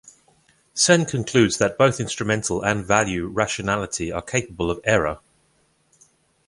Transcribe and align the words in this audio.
Sen 0.73 1.05
concludes 1.05 1.59
that 1.59 1.77
both 1.77 1.99
instrumental 1.99 2.63
and 2.63 2.83
value 2.83 3.27
rationality 3.27 4.11
are 4.11 4.23
capable 4.23 4.71
of 4.71 4.81
error. 4.83 5.19